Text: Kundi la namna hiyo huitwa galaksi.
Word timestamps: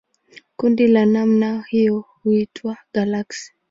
Kundi 0.55 0.87
la 0.87 1.05
namna 1.05 1.63
hiyo 1.69 2.01
huitwa 2.23 2.77
galaksi. 2.93 3.51